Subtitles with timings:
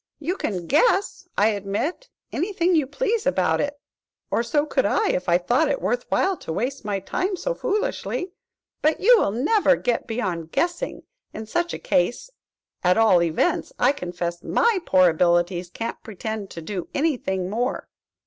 [0.17, 3.79] You can guess, I admit, anything you please about it,
[4.31, 7.53] and so could I, if I thought it worth while to waste my time so
[7.53, 8.31] foolishly.
[8.81, 11.03] But you will never get beyond guessing
[11.35, 16.87] in such a case–at all events, I confess my poor abilities can't pretend to do
[16.95, 17.87] anything more."